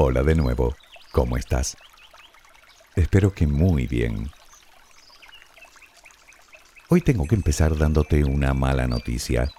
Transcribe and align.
Hola 0.00 0.22
de 0.22 0.36
nuevo, 0.36 0.76
¿cómo 1.10 1.36
estás? 1.36 1.76
Espero 2.94 3.32
que 3.32 3.48
muy 3.48 3.88
bien. 3.88 4.30
Hoy 6.88 7.00
tengo 7.00 7.26
que 7.26 7.34
empezar 7.34 7.76
dándote 7.76 8.22
una 8.22 8.54
mala 8.54 8.86
noticia. 8.86 9.50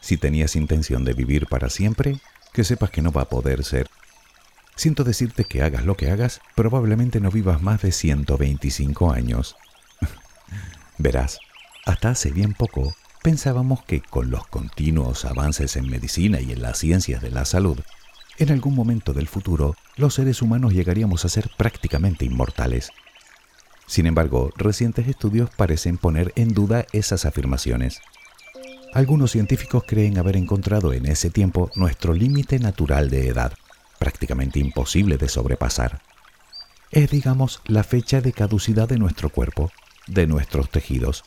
Si 0.00 0.18
tenías 0.18 0.54
intención 0.54 1.04
de 1.04 1.14
vivir 1.14 1.48
para 1.48 1.68
siempre, 1.68 2.20
que 2.52 2.62
sepas 2.62 2.90
que 2.90 3.02
no 3.02 3.10
va 3.10 3.22
a 3.22 3.28
poder 3.28 3.64
ser. 3.64 3.88
Siento 4.76 5.02
decirte 5.02 5.42
que 5.42 5.62
hagas 5.62 5.84
lo 5.84 5.96
que 5.96 6.12
hagas, 6.12 6.40
probablemente 6.54 7.18
no 7.18 7.32
vivas 7.32 7.60
más 7.60 7.82
de 7.82 7.90
125 7.90 9.10
años. 9.10 9.56
Verás, 10.98 11.40
hasta 11.86 12.10
hace 12.10 12.30
bien 12.30 12.54
poco 12.54 12.94
pensábamos 13.20 13.82
que 13.82 14.00
con 14.00 14.30
los 14.30 14.46
continuos 14.46 15.24
avances 15.24 15.74
en 15.74 15.90
medicina 15.90 16.40
y 16.40 16.52
en 16.52 16.62
las 16.62 16.78
ciencias 16.78 17.20
de 17.20 17.32
la 17.32 17.44
salud, 17.44 17.80
en 18.38 18.50
algún 18.50 18.74
momento 18.74 19.12
del 19.12 19.28
futuro 19.28 19.76
los 19.96 20.14
seres 20.14 20.42
humanos 20.42 20.72
llegaríamos 20.72 21.24
a 21.24 21.28
ser 21.28 21.50
prácticamente 21.56 22.24
inmortales. 22.24 22.90
Sin 23.86 24.06
embargo, 24.06 24.50
recientes 24.56 25.06
estudios 25.08 25.50
parecen 25.50 25.96
poner 25.96 26.32
en 26.36 26.52
duda 26.52 26.86
esas 26.92 27.24
afirmaciones. 27.24 28.00
Algunos 28.92 29.30
científicos 29.30 29.84
creen 29.86 30.18
haber 30.18 30.36
encontrado 30.36 30.92
en 30.92 31.06
ese 31.06 31.30
tiempo 31.30 31.70
nuestro 31.76 32.14
límite 32.14 32.58
natural 32.58 33.10
de 33.10 33.28
edad, 33.28 33.52
prácticamente 33.98 34.58
imposible 34.58 35.18
de 35.18 35.28
sobrepasar. 35.28 36.02
Es, 36.90 37.10
digamos, 37.10 37.60
la 37.66 37.84
fecha 37.84 38.20
de 38.20 38.32
caducidad 38.32 38.88
de 38.88 38.98
nuestro 38.98 39.28
cuerpo, 39.28 39.70
de 40.06 40.26
nuestros 40.26 40.70
tejidos. 40.70 41.24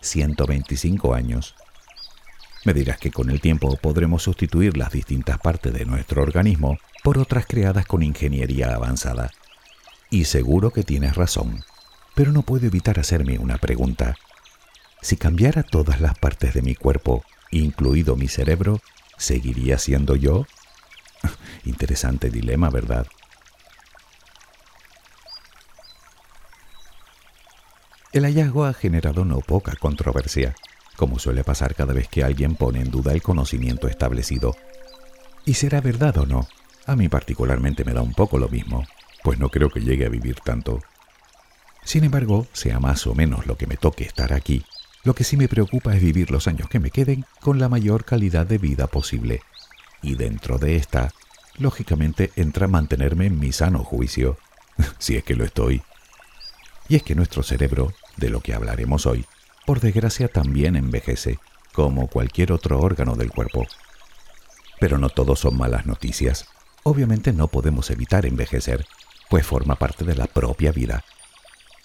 125 0.00 1.14
años. 1.14 1.54
Me 2.66 2.74
dirás 2.74 2.98
que 2.98 3.12
con 3.12 3.30
el 3.30 3.40
tiempo 3.40 3.76
podremos 3.76 4.24
sustituir 4.24 4.76
las 4.76 4.90
distintas 4.90 5.38
partes 5.38 5.72
de 5.72 5.84
nuestro 5.84 6.20
organismo 6.20 6.78
por 7.04 7.16
otras 7.16 7.46
creadas 7.46 7.86
con 7.86 8.02
ingeniería 8.02 8.74
avanzada. 8.74 9.30
Y 10.10 10.24
seguro 10.24 10.72
que 10.72 10.82
tienes 10.82 11.14
razón, 11.14 11.62
pero 12.16 12.32
no 12.32 12.42
puedo 12.42 12.66
evitar 12.66 12.98
hacerme 12.98 13.38
una 13.38 13.58
pregunta. 13.58 14.16
Si 15.00 15.16
cambiara 15.16 15.62
todas 15.62 16.00
las 16.00 16.18
partes 16.18 16.54
de 16.54 16.62
mi 16.62 16.74
cuerpo, 16.74 17.24
incluido 17.52 18.16
mi 18.16 18.26
cerebro, 18.26 18.80
¿seguiría 19.16 19.78
siendo 19.78 20.16
yo? 20.16 20.44
Interesante 21.64 22.30
dilema, 22.30 22.68
¿verdad? 22.68 23.06
El 28.12 28.24
hallazgo 28.24 28.64
ha 28.64 28.74
generado 28.74 29.24
no 29.24 29.38
poca 29.38 29.76
controversia 29.76 30.56
como 30.96 31.18
suele 31.18 31.44
pasar 31.44 31.74
cada 31.74 31.92
vez 31.92 32.08
que 32.08 32.24
alguien 32.24 32.56
pone 32.56 32.80
en 32.80 32.90
duda 32.90 33.12
el 33.12 33.22
conocimiento 33.22 33.88
establecido. 33.88 34.56
¿Y 35.44 35.54
será 35.54 35.80
verdad 35.80 36.16
o 36.18 36.26
no? 36.26 36.48
A 36.86 36.96
mí 36.96 37.08
particularmente 37.08 37.84
me 37.84 37.92
da 37.92 38.02
un 38.02 38.14
poco 38.14 38.38
lo 38.38 38.48
mismo, 38.48 38.84
pues 39.22 39.38
no 39.38 39.50
creo 39.50 39.70
que 39.70 39.80
llegue 39.80 40.06
a 40.06 40.10
vivir 40.10 40.40
tanto. 40.40 40.80
Sin 41.84 42.04
embargo, 42.04 42.46
sea 42.52 42.80
más 42.80 43.06
o 43.06 43.14
menos 43.14 43.46
lo 43.46 43.56
que 43.56 43.66
me 43.66 43.76
toque 43.76 44.04
estar 44.04 44.32
aquí, 44.32 44.64
lo 45.04 45.14
que 45.14 45.22
sí 45.22 45.36
me 45.36 45.46
preocupa 45.46 45.94
es 45.94 46.02
vivir 46.02 46.32
los 46.32 46.48
años 46.48 46.68
que 46.68 46.80
me 46.80 46.90
queden 46.90 47.24
con 47.40 47.60
la 47.60 47.68
mayor 47.68 48.04
calidad 48.04 48.44
de 48.44 48.58
vida 48.58 48.88
posible. 48.88 49.42
Y 50.02 50.16
dentro 50.16 50.58
de 50.58 50.74
esta, 50.74 51.12
lógicamente 51.58 52.32
entra 52.34 52.66
mantenerme 52.66 53.26
en 53.26 53.38
mi 53.38 53.52
sano 53.52 53.84
juicio, 53.84 54.36
si 54.98 55.16
es 55.16 55.22
que 55.22 55.36
lo 55.36 55.44
estoy. 55.44 55.82
Y 56.88 56.96
es 56.96 57.04
que 57.04 57.14
nuestro 57.14 57.44
cerebro, 57.44 57.92
de 58.16 58.30
lo 58.30 58.40
que 58.40 58.54
hablaremos 58.54 59.06
hoy, 59.06 59.26
por 59.66 59.80
desgracia 59.80 60.28
también 60.28 60.76
envejece, 60.76 61.38
como 61.72 62.06
cualquier 62.06 62.52
otro 62.52 62.80
órgano 62.80 63.16
del 63.16 63.30
cuerpo. 63.30 63.66
Pero 64.80 64.96
no 64.96 65.10
todos 65.10 65.40
son 65.40 65.58
malas 65.58 65.84
noticias. 65.84 66.46
Obviamente 66.84 67.32
no 67.32 67.48
podemos 67.48 67.90
evitar 67.90 68.24
envejecer, 68.24 68.86
pues 69.28 69.44
forma 69.44 69.74
parte 69.74 70.04
de 70.04 70.14
la 70.14 70.26
propia 70.26 70.72
vida. 70.72 71.04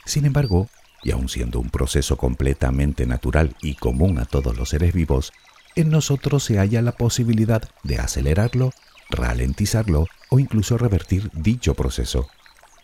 Sin 0.06 0.26
embargo, 0.26 0.70
y 1.04 1.12
aun 1.12 1.28
siendo 1.28 1.60
un 1.60 1.70
proceso 1.70 2.18
completamente 2.18 3.06
natural 3.06 3.56
y 3.62 3.76
común 3.76 4.20
a 4.20 4.26
todos 4.26 4.56
los 4.56 4.70
seres 4.70 4.94
vivos, 4.94 5.34
en 5.76 5.90
nosotros 5.90 6.44
se 6.44 6.58
halla 6.58 6.82
la 6.82 6.92
posibilidad 6.92 7.64
de 7.84 7.98
acelerarlo, 7.98 8.72
ralentizarlo 9.10 10.08
o 10.30 10.40
incluso 10.40 10.78
revertir 10.78 11.32
dicho 11.34 11.74
proceso, 11.74 12.30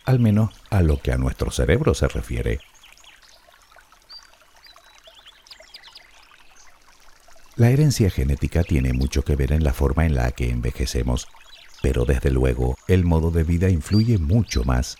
al 0.04 0.18
menos 0.18 0.50
a 0.70 0.82
lo 0.82 1.00
que 1.00 1.12
a 1.12 1.18
nuestro 1.18 1.50
cerebro 1.50 1.94
se 1.94 2.08
refiere. 2.08 2.60
La 7.58 7.70
herencia 7.70 8.08
genética 8.08 8.62
tiene 8.62 8.92
mucho 8.92 9.24
que 9.24 9.34
ver 9.34 9.50
en 9.50 9.64
la 9.64 9.72
forma 9.72 10.06
en 10.06 10.14
la 10.14 10.30
que 10.30 10.48
envejecemos, 10.48 11.26
pero 11.82 12.04
desde 12.04 12.30
luego 12.30 12.78
el 12.86 13.04
modo 13.04 13.32
de 13.32 13.42
vida 13.42 13.68
influye 13.68 14.16
mucho 14.16 14.62
más. 14.62 14.96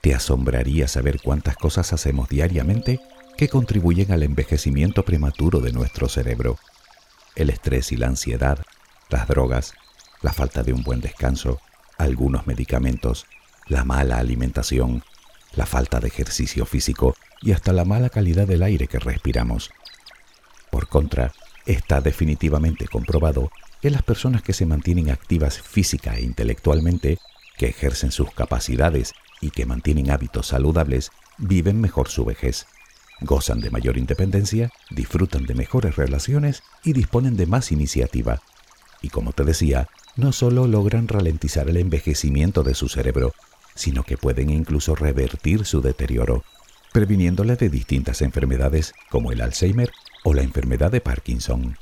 Te 0.00 0.14
asombraría 0.14 0.88
saber 0.88 1.20
cuántas 1.20 1.58
cosas 1.58 1.92
hacemos 1.92 2.30
diariamente 2.30 3.00
que 3.36 3.50
contribuyen 3.50 4.12
al 4.12 4.22
envejecimiento 4.22 5.04
prematuro 5.04 5.60
de 5.60 5.72
nuestro 5.72 6.08
cerebro. 6.08 6.56
El 7.36 7.50
estrés 7.50 7.92
y 7.92 7.98
la 7.98 8.06
ansiedad, 8.06 8.64
las 9.10 9.28
drogas, 9.28 9.74
la 10.22 10.32
falta 10.32 10.62
de 10.62 10.72
un 10.72 10.82
buen 10.82 11.02
descanso, 11.02 11.60
algunos 11.98 12.46
medicamentos, 12.46 13.26
la 13.66 13.84
mala 13.84 14.16
alimentación, 14.16 15.04
la 15.52 15.66
falta 15.66 16.00
de 16.00 16.08
ejercicio 16.08 16.64
físico 16.64 17.14
y 17.42 17.52
hasta 17.52 17.74
la 17.74 17.84
mala 17.84 18.08
calidad 18.08 18.46
del 18.46 18.62
aire 18.62 18.86
que 18.86 18.98
respiramos. 18.98 19.70
Por 20.70 20.88
contra, 20.88 21.32
Está 21.68 22.00
definitivamente 22.00 22.88
comprobado 22.88 23.50
que 23.82 23.90
las 23.90 24.02
personas 24.02 24.42
que 24.42 24.54
se 24.54 24.64
mantienen 24.64 25.10
activas 25.10 25.60
física 25.60 26.16
e 26.16 26.22
intelectualmente, 26.22 27.18
que 27.58 27.66
ejercen 27.66 28.10
sus 28.10 28.30
capacidades 28.32 29.12
y 29.42 29.50
que 29.50 29.66
mantienen 29.66 30.10
hábitos 30.10 30.46
saludables, 30.46 31.10
viven 31.36 31.78
mejor 31.78 32.08
su 32.08 32.24
vejez, 32.24 32.64
gozan 33.20 33.60
de 33.60 33.68
mayor 33.68 33.98
independencia, 33.98 34.70
disfrutan 34.88 35.44
de 35.44 35.54
mejores 35.54 35.96
relaciones 35.96 36.62
y 36.84 36.94
disponen 36.94 37.36
de 37.36 37.44
más 37.44 37.70
iniciativa. 37.70 38.40
Y 39.02 39.10
como 39.10 39.34
te 39.34 39.44
decía, 39.44 39.88
no 40.16 40.32
solo 40.32 40.66
logran 40.66 41.06
ralentizar 41.06 41.68
el 41.68 41.76
envejecimiento 41.76 42.62
de 42.62 42.72
su 42.72 42.88
cerebro, 42.88 43.34
sino 43.74 44.04
que 44.04 44.16
pueden 44.16 44.48
incluso 44.48 44.94
revertir 44.94 45.66
su 45.66 45.82
deterioro, 45.82 46.44
previniéndole 46.94 47.56
de 47.56 47.68
distintas 47.68 48.22
enfermedades 48.22 48.94
como 49.10 49.32
el 49.32 49.42
Alzheimer 49.42 49.90
o 50.24 50.34
la 50.34 50.42
enfermedad 50.42 50.90
de 50.90 51.00
Parkinson. 51.00 51.76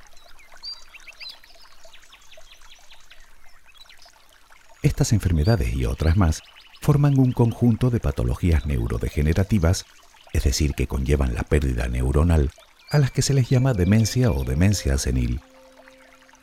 Estas 4.83 5.13
enfermedades 5.13 5.75
y 5.75 5.85
otras 5.85 6.17
más 6.17 6.43
forman 6.81 7.19
un 7.19 7.33
conjunto 7.33 7.91
de 7.91 7.99
patologías 7.99 8.67
neurodegenerativas, 8.67 9.85
es 10.33 10.45
decir, 10.45 10.75
que 10.75 10.87
conllevan 10.87 11.35
la 11.35 11.43
pérdida 11.43 11.89
neuronal, 11.89 12.53
a 12.91 12.99
las 12.99 13.11
que 13.11 13.23
se 13.23 13.35
les 13.35 13.49
llama 13.49 13.75
demencia 13.75 14.31
o 14.31 14.45
demencia 14.45 14.97
senil. 14.97 15.41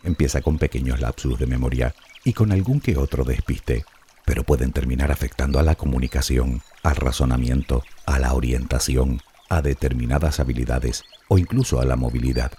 Empieza 0.04 0.42
con 0.42 0.58
pequeños 0.58 1.00
lapsus 1.00 1.40
de 1.40 1.48
memoria 1.48 1.96
y 2.26 2.34
con 2.34 2.52
algún 2.52 2.82
que 2.82 2.98
otro 2.98 3.24
despiste, 3.24 3.86
pero 4.26 4.44
pueden 4.44 4.74
terminar 4.74 5.12
afectando 5.12 5.60
a 5.60 5.64
la 5.64 5.76
comunicación, 5.76 6.62
al 6.84 6.98
razonamiento, 6.98 7.84
a 8.06 8.20
la 8.20 8.34
orientación, 8.34 9.22
a 9.50 9.62
determinadas 9.62 10.40
habilidades 10.40 11.04
o 11.28 11.38
incluso 11.38 11.80
a 11.80 11.86
la 11.86 11.96
movilidad. 11.96 12.52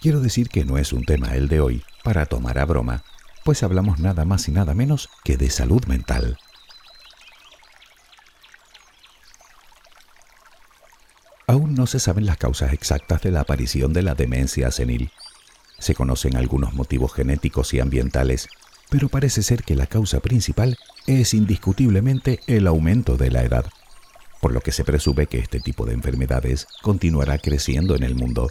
Quiero 0.00 0.20
decir 0.20 0.48
que 0.48 0.64
no 0.64 0.78
es 0.78 0.92
un 0.92 1.04
tema 1.04 1.34
el 1.34 1.48
de 1.48 1.60
hoy 1.60 1.84
para 2.02 2.26
tomar 2.26 2.58
a 2.58 2.64
broma, 2.64 3.02
pues 3.44 3.62
hablamos 3.62 3.98
nada 3.98 4.24
más 4.24 4.48
y 4.48 4.52
nada 4.52 4.74
menos 4.74 5.08
que 5.24 5.36
de 5.36 5.50
salud 5.50 5.84
mental. 5.86 6.38
Aún 11.46 11.74
no 11.74 11.86
se 11.86 11.98
saben 11.98 12.26
las 12.26 12.36
causas 12.36 12.72
exactas 12.72 13.22
de 13.22 13.32
la 13.32 13.40
aparición 13.40 13.92
de 13.92 14.02
la 14.02 14.14
demencia 14.14 14.70
senil. 14.70 15.10
Se 15.78 15.94
conocen 15.94 16.36
algunos 16.36 16.74
motivos 16.74 17.12
genéticos 17.12 17.74
y 17.74 17.80
ambientales, 17.80 18.48
pero 18.88 19.08
parece 19.08 19.42
ser 19.42 19.64
que 19.64 19.74
la 19.74 19.86
causa 19.86 20.20
principal 20.20 20.78
es 21.06 21.34
indiscutiblemente 21.34 22.40
el 22.46 22.66
aumento 22.66 23.16
de 23.16 23.30
la 23.30 23.42
edad 23.42 23.66
por 24.40 24.52
lo 24.52 24.60
que 24.60 24.72
se 24.72 24.84
presume 24.84 25.26
que 25.26 25.38
este 25.38 25.60
tipo 25.60 25.84
de 25.84 25.92
enfermedades 25.92 26.66
continuará 26.82 27.38
creciendo 27.38 27.94
en 27.94 28.02
el 28.02 28.14
mundo. 28.14 28.50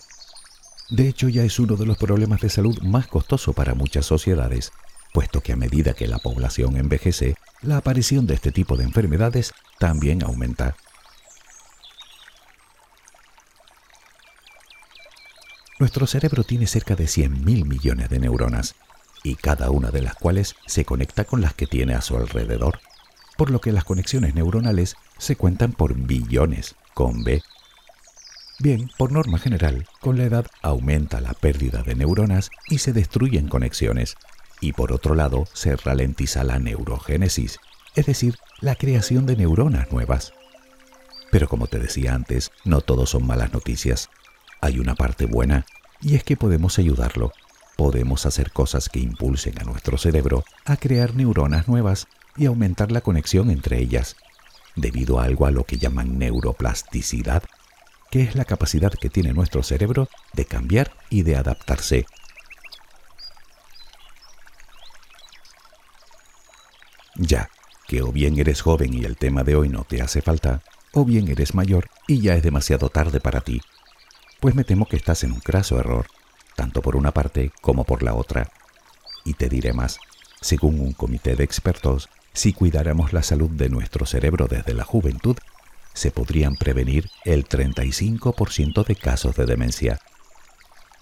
De 0.90 1.08
hecho, 1.08 1.30
ya 1.30 1.44
es 1.44 1.60
uno 1.60 1.76
de 1.76 1.86
los 1.86 1.98
problemas 1.98 2.42
de 2.42 2.50
salud 2.50 2.80
más 2.82 3.08
costoso 3.08 3.54
para 3.54 3.74
muchas 3.74 4.06
sociedades, 4.06 4.72
puesto 5.14 5.42
que 5.42 5.54
a 5.54 5.56
medida 5.56 5.94
que 5.94 6.08
la 6.08 6.20
población 6.20 6.78
envejece, 6.78 7.36
la 7.62 7.78
aparición 7.78 8.28
de 8.28 8.36
este 8.36 8.52
tipo 8.52 8.78
de 8.78 8.84
enfermedades 8.84 9.52
también 9.80 10.24
aumenta. 10.24 10.76
Nuestro 15.80 16.08
cerebro 16.08 16.44
tiene 16.44 16.68
cerca 16.68 16.96
de 16.96 17.06
100.000 17.06 17.66
millones 17.66 18.10
de 18.10 18.20
neuronas, 18.20 18.76
y 19.24 19.36
cada 19.36 19.70
una 19.70 19.92
de 19.92 20.02
las 20.02 20.16
cuales 20.16 20.56
se 20.66 20.86
conecta 20.86 21.26
con 21.26 21.42
las 21.42 21.54
que 21.54 21.68
tiene 21.68 21.94
a 21.94 22.02
su 22.02 22.18
alrededor 22.18 22.80
por 23.40 23.52
lo 23.52 23.62
que 23.62 23.72
las 23.72 23.86
conexiones 23.86 24.36
neuronales 24.36 24.98
se 25.18 25.38
cuentan 25.38 25.72
por 25.72 25.96
billones, 25.96 26.76
con 26.94 27.24
B. 27.24 27.42
Bien, 28.60 28.92
por 28.98 29.14
norma 29.14 29.40
general, 29.40 29.88
con 30.02 30.18
la 30.18 30.26
edad 30.26 30.46
aumenta 30.62 31.22
la 31.22 31.32
pérdida 31.32 31.82
de 31.82 31.96
neuronas 31.96 32.52
y 32.68 32.80
se 32.80 32.92
destruyen 32.92 33.48
conexiones, 33.48 34.18
y 34.60 34.74
por 34.74 34.92
otro 34.92 35.16
lado 35.16 35.48
se 35.54 35.78
ralentiza 35.78 36.44
la 36.44 36.60
neurogénesis, 36.60 37.60
es 37.96 38.08
decir, 38.08 38.36
la 38.60 38.76
creación 38.76 39.26
de 39.26 39.38
neuronas 39.38 39.90
nuevas. 39.90 40.34
Pero 41.32 41.48
como 41.48 41.68
te 41.68 41.80
decía 41.80 42.16
antes, 42.16 42.52
no 42.66 42.82
todo 42.82 43.06
son 43.06 43.26
malas 43.26 43.54
noticias. 43.54 44.10
Hay 44.60 44.80
una 44.80 44.96
parte 44.96 45.28
buena 45.28 45.66
y 46.02 46.16
es 46.16 46.26
que 46.26 46.36
podemos 46.36 46.78
ayudarlo. 46.78 47.32
Podemos 47.78 48.26
hacer 48.26 48.52
cosas 48.52 48.90
que 48.90 49.00
impulsen 49.00 49.62
a 49.62 49.64
nuestro 49.64 49.98
cerebro 49.98 50.44
a 50.66 50.76
crear 50.76 51.16
neuronas 51.16 51.70
nuevas 51.70 52.10
y 52.40 52.46
aumentar 52.46 52.92
la 52.92 53.02
conexión 53.02 53.52
entre 53.52 53.80
ellas, 53.80 54.16
debido 54.76 55.20
a 55.20 55.26
algo 55.26 55.46
a 55.46 55.52
lo 55.52 55.66
que 55.66 55.78
llaman 55.78 56.18
neuroplasticidad, 56.18 57.44
que 58.10 58.24
es 58.24 58.36
la 58.36 58.46
capacidad 58.46 58.92
que 58.92 59.10
tiene 59.10 59.34
nuestro 59.34 59.62
cerebro 59.62 60.08
de 60.34 60.46
cambiar 60.46 60.94
y 61.10 61.24
de 61.24 61.36
adaptarse. 61.36 62.06
Ya, 67.16 67.50
que 67.88 68.02
o 68.02 68.12
bien 68.14 68.40
eres 68.40 68.62
joven 68.62 68.94
y 68.94 69.04
el 69.04 69.18
tema 69.18 69.44
de 69.44 69.56
hoy 69.56 69.68
no 69.68 69.84
te 69.84 70.02
hace 70.02 70.22
falta, 70.22 70.62
o 70.94 71.04
bien 71.04 71.28
eres 71.28 71.54
mayor 71.54 71.90
y 72.08 72.22
ya 72.22 72.36
es 72.36 72.42
demasiado 72.42 72.90
tarde 72.90 73.20
para 73.20 73.42
ti. 73.42 73.62
Pues 74.40 74.56
me 74.56 74.64
temo 74.64 74.86
que 74.86 74.96
estás 74.96 75.26
en 75.26 75.34
un 75.34 75.42
craso 75.42 75.78
error, 75.78 76.08
tanto 76.56 76.82
por 76.82 76.96
una 76.96 77.12
parte 77.12 77.52
como 77.62 77.84
por 77.84 78.02
la 78.02 78.14
otra. 78.14 78.50
Y 79.26 79.34
te 79.34 79.50
diré 79.50 79.74
más, 79.74 80.00
según 80.40 80.80
un 80.80 80.94
comité 80.94 81.36
de 81.36 81.44
expertos, 81.44 82.08
si 82.40 82.54
cuidáramos 82.54 83.12
la 83.12 83.22
salud 83.22 83.50
de 83.50 83.68
nuestro 83.68 84.06
cerebro 84.06 84.48
desde 84.48 84.74
la 84.74 84.86
juventud, 84.86 85.36
se 85.94 86.10
podrían 86.10 86.56
prevenir 86.56 87.10
el 87.26 87.46
35% 87.46 88.86
de 88.86 88.96
casos 88.96 89.36
de 89.36 89.46
demencia. 89.46 90.00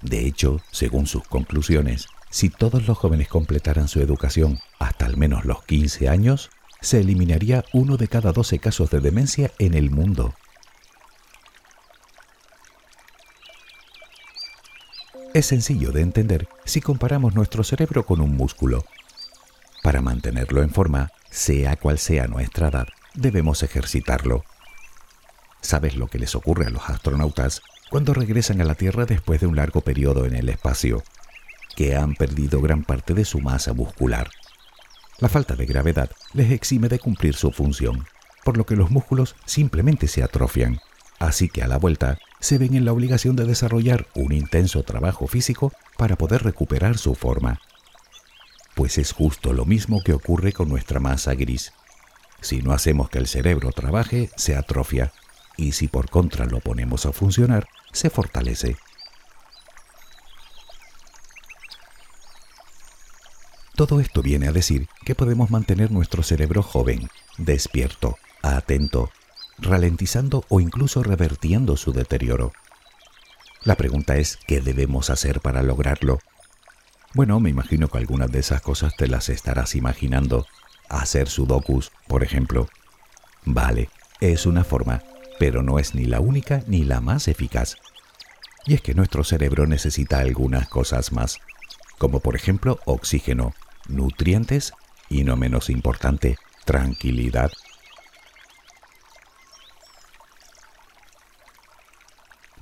De 0.02 0.26
hecho, 0.26 0.62
según 0.72 1.06
sus 1.06 1.22
conclusiones, 1.28 2.08
si 2.32 2.50
todos 2.50 2.88
los 2.88 2.98
jóvenes 2.98 3.28
completaran 3.28 3.88
su 3.88 4.02
educación 4.02 4.58
hasta 4.80 5.06
al 5.06 5.16
menos 5.16 5.46
los 5.46 5.64
15 5.66 6.10
años, 6.10 6.50
se 6.82 7.02
eliminaría 7.02 7.64
uno 7.72 7.98
de 7.98 8.08
cada 8.08 8.32
12 8.32 8.58
casos 8.58 8.90
de 8.90 9.00
demencia 9.00 9.52
en 9.60 9.76
el 9.76 9.92
mundo. 9.92 10.34
Es 15.36 15.46
sencillo 15.46 15.92
de 15.92 16.02
entender 16.02 16.48
si 16.66 16.82
comparamos 16.82 17.36
nuestro 17.36 17.64
cerebro 17.64 18.08
con 18.08 18.22
un 18.22 18.36
músculo. 18.36 18.86
Para 19.84 20.02
mantenerlo 20.02 20.64
en 20.64 20.72
forma, 20.72 21.12
sea 21.30 21.76
cual 21.76 22.00
sea 22.00 22.28
nuestra 22.28 22.70
edad, 22.70 22.88
debemos 23.14 23.64
ejercitarlo. 23.64 24.44
¿Sabes 25.62 25.96
lo 25.96 26.08
que 26.08 26.20
les 26.20 26.36
ocurre 26.36 26.68
a 26.68 26.70
los 26.70 26.90
astronautas 26.90 27.62
cuando 27.90 28.14
regresan 28.14 28.62
a 28.62 28.64
la 28.64 28.76
Tierra 28.76 29.06
después 29.06 29.42
de 29.42 29.48
un 29.48 29.56
largo 29.56 29.82
periodo 29.82 30.26
en 30.26 30.36
el 30.36 30.50
espacio? 30.50 31.04
Que 31.76 31.96
han 31.96 32.16
perdido 32.16 32.62
gran 32.62 32.84
parte 32.84 33.14
de 33.14 33.26
su 33.26 33.40
masa 33.40 33.74
muscular. 33.74 34.30
La 35.20 35.30
falta 35.30 35.56
de 35.56 35.66
gravedad 35.66 36.12
les 36.34 36.52
exime 36.52 36.90
de 36.90 37.00
cumplir 37.00 37.36
su 37.36 37.52
función, 37.52 38.06
por 38.44 38.58
lo 38.58 38.66
que 38.66 38.76
los 38.76 38.92
músculos 38.92 39.36
simplemente 39.46 40.08
se 40.08 40.24
atrofian, 40.24 40.80
así 41.20 41.50
que 41.50 41.64
a 41.64 41.68
la 41.68 41.78
vuelta 41.78 42.20
se 42.40 42.58
ven 42.58 42.76
en 42.76 42.86
la 42.86 42.94
obligación 42.94 43.36
de 43.36 43.46
desarrollar 43.46 44.08
un 44.14 44.32
intenso 44.32 44.84
trabajo 44.84 45.28
físico 45.28 45.74
para 45.98 46.16
poder 46.16 46.44
recuperar 46.44 46.98
su 46.98 47.16
forma. 47.16 47.60
Pues 48.78 49.00
es 49.00 49.12
justo 49.12 49.54
lo 49.54 49.66
mismo 49.66 50.04
que 50.04 50.14
ocurre 50.14 50.54
con 50.54 50.70
nuestra 50.70 51.00
masa 51.00 51.34
gris. 51.34 51.74
Si 52.42 52.62
no 52.62 52.74
hacemos 52.74 53.10
que 53.10 53.18
el 53.18 53.26
cerebro 53.26 53.72
trabaje, 53.72 54.30
se 54.36 54.56
atrofia, 54.56 55.12
y 55.58 55.72
si 55.72 55.88
por 55.88 56.12
contra 56.12 56.46
lo 56.46 56.60
ponemos 56.60 57.08
a 57.08 57.12
funcionar, 57.12 57.68
se 57.92 58.12
fortalece. 58.12 58.78
Todo 63.76 64.00
esto 64.00 64.22
viene 64.22 64.48
a 64.48 64.52
decir 64.52 64.88
que 65.04 65.16
podemos 65.16 65.50
mantener 65.50 65.90
nuestro 65.90 66.22
cerebro 66.22 66.62
joven, 66.62 67.10
despierto, 67.40 68.20
atento, 68.44 69.10
ralentizando 69.58 70.46
o 70.50 70.60
incluso 70.60 71.02
revertiendo 71.02 71.78
su 71.78 71.94
deterioro. 71.94 72.54
La 73.64 73.74
pregunta 73.74 74.18
es, 74.18 74.38
¿qué 74.46 74.62
debemos 74.62 75.10
hacer 75.10 75.42
para 75.42 75.64
lograrlo? 75.64 76.20
Bueno, 77.14 77.40
me 77.40 77.50
imagino 77.50 77.88
que 77.88 77.98
algunas 77.98 78.32
de 78.32 78.40
esas 78.40 78.62
cosas 78.62 78.96
te 78.96 79.08
las 79.08 79.30
estarás 79.30 79.76
imaginando. 79.76 80.46
Hacer 80.90 81.30
sudokus, 81.30 81.92
por 82.08 82.24
ejemplo. 82.24 82.68
Vale, 83.46 83.90
es 84.20 84.46
una 84.46 84.64
forma, 84.64 85.04
pero 85.40 85.64
no 85.64 85.80
es 85.80 85.96
ni 85.96 86.06
la 86.06 86.20
única 86.20 86.64
ni 86.68 86.84
la 86.84 87.02
más 87.02 87.28
eficaz. 87.28 87.76
Y 88.66 88.74
es 88.74 88.82
que 88.82 88.94
nuestro 88.94 89.24
cerebro 89.24 89.66
necesita 89.66 90.20
algunas 90.20 90.68
cosas 90.68 91.12
más, 91.12 91.40
como 91.98 92.20
por 92.20 92.36
ejemplo 92.36 92.80
oxígeno, 92.86 93.54
nutrientes 93.88 94.74
y 95.10 95.24
no 95.24 95.38
menos 95.38 95.70
importante, 95.70 96.38
tranquilidad. 96.66 97.52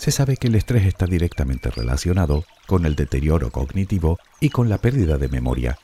Se 0.05 0.11
sabe 0.11 0.37
que 0.37 0.49
el 0.49 0.53
estrés 0.53 0.85
está 0.85 1.07
directamente 1.07 1.71
relacionado 1.71 2.45
con 2.67 2.85
el 2.85 2.93
deterioro 2.93 3.49
cognitivo 3.49 4.19
y 4.39 4.49
con 4.49 4.69
la 4.69 4.77
pérdida 4.77 5.17
de 5.17 5.29
memoria. 5.29 5.79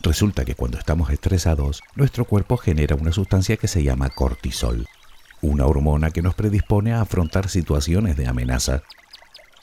Resulta 0.00 0.46
que 0.46 0.54
cuando 0.54 0.78
estamos 0.78 1.10
estresados, 1.10 1.82
nuestro 1.96 2.24
cuerpo 2.24 2.56
genera 2.56 2.96
una 2.96 3.12
sustancia 3.12 3.58
que 3.58 3.68
se 3.68 3.82
llama 3.82 4.08
cortisol, 4.08 4.86
una 5.42 5.66
hormona 5.66 6.12
que 6.12 6.22
nos 6.22 6.34
predispone 6.34 6.94
a 6.94 7.02
afrontar 7.02 7.50
situaciones 7.50 8.16
de 8.16 8.26
amenaza. 8.26 8.84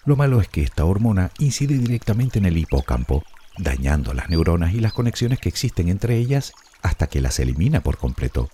Lo 0.05 0.15
malo 0.17 0.39
es 0.39 0.49
que 0.49 0.61
esta 0.61 0.85
hormona 0.85 1.31
incide 1.39 1.79
directamente 1.79 2.37
en 2.37 2.45
el 2.45 2.57
hipocampo, 2.57 3.23
dañando 3.57 4.13
las 4.13 4.29
neuronas 4.29 4.75
y 4.75 4.81
las 4.81 4.93
conexiones 4.93 5.39
que 5.39 5.49
existen 5.49 5.89
entre 5.89 6.17
ellas 6.17 6.53
hasta 6.83 7.07
que 7.07 7.21
las 7.21 7.39
elimina 7.39 7.81
por 7.81 7.97
completo. 7.97 8.51